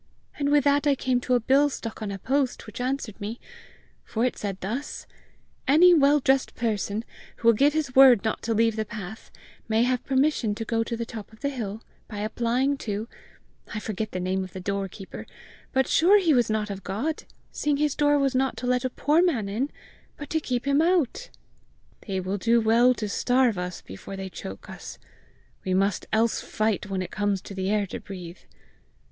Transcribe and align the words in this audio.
And 0.39 0.49
with 0.49 0.63
that 0.63 0.87
I 0.87 0.95
came 0.95 1.21
to 1.21 1.35
a 1.35 1.39
bill 1.39 1.69
stuck 1.69 2.01
on 2.01 2.09
a 2.09 2.17
post, 2.17 2.65
which 2.65 2.81
answered 2.81 3.21
me; 3.21 3.39
for 4.03 4.25
it 4.25 4.35
said 4.35 4.59
thus: 4.59 5.05
'Any 5.67 5.93
well 5.93 6.19
dressed 6.19 6.55
person, 6.55 7.05
who 7.35 7.47
will 7.47 7.53
give 7.53 7.73
his 7.73 7.95
word 7.95 8.23
not 8.23 8.41
to 8.41 8.55
leave 8.55 8.77
the 8.77 8.83
path, 8.83 9.29
may 9.67 9.83
have 9.83 10.03
permission 10.03 10.55
to 10.55 10.65
go 10.65 10.83
to 10.83 10.97
the 10.97 11.05
top 11.05 11.31
of 11.31 11.41
the 11.41 11.49
hill, 11.49 11.83
by 12.07 12.17
applying 12.17 12.77
to' 12.77 13.07
I 13.75 13.79
forget 13.79 14.09
the 14.11 14.19
name 14.19 14.43
of 14.43 14.53
the 14.53 14.59
doorkeeper, 14.59 15.27
but 15.71 15.87
sure 15.87 16.17
he 16.17 16.33
was 16.33 16.49
not 16.49 16.71
of 16.71 16.83
God, 16.83 17.25
seeing 17.51 17.77
his 17.77 17.93
door 17.93 18.17
was 18.17 18.33
not 18.33 18.57
to 18.57 18.65
let 18.65 18.83
a 18.83 18.89
poor 18.89 19.21
man 19.21 19.47
in, 19.47 19.69
but 20.17 20.31
to 20.31 20.39
keep 20.39 20.65
him 20.65 20.81
out!" 20.81 21.29
"They 22.07 22.19
do 22.19 22.59
well 22.59 22.95
to 22.95 23.07
starve 23.07 23.55
us 23.59 23.83
before 23.83 24.17
they 24.17 24.29
choke 24.31 24.67
us: 24.67 24.97
we 25.63 25.75
might 25.75 26.07
else 26.11 26.41
fight 26.41 26.89
when 26.89 27.03
it 27.03 27.11
comes 27.11 27.39
to 27.41 27.53
the 27.53 27.69
air 27.69 27.85
to 27.85 27.99
breathe!" 27.99 28.39